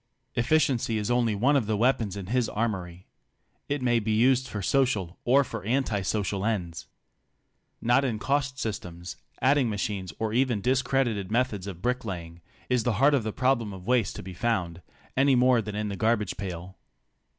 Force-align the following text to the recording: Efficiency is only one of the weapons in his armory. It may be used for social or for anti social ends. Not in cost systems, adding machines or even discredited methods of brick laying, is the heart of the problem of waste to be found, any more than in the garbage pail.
Efficiency 0.33 0.97
is 0.97 1.11
only 1.11 1.35
one 1.35 1.55
of 1.55 1.67
the 1.67 1.77
weapons 1.77 2.17
in 2.17 2.25
his 2.25 2.49
armory. 2.49 3.05
It 3.69 3.83
may 3.83 3.99
be 3.99 4.13
used 4.13 4.47
for 4.47 4.63
social 4.63 5.19
or 5.25 5.43
for 5.43 5.63
anti 5.63 6.01
social 6.01 6.43
ends. 6.43 6.87
Not 7.83 8.03
in 8.03 8.17
cost 8.17 8.57
systems, 8.57 9.15
adding 9.43 9.69
machines 9.69 10.11
or 10.17 10.33
even 10.33 10.59
discredited 10.59 11.31
methods 11.31 11.67
of 11.67 11.83
brick 11.83 12.03
laying, 12.03 12.41
is 12.67 12.81
the 12.83 12.93
heart 12.93 13.13
of 13.13 13.21
the 13.21 13.31
problem 13.31 13.73
of 13.73 13.85
waste 13.85 14.15
to 14.15 14.23
be 14.23 14.33
found, 14.33 14.81
any 15.15 15.35
more 15.35 15.61
than 15.61 15.75
in 15.75 15.89
the 15.89 15.95
garbage 15.95 16.35
pail. 16.35 16.79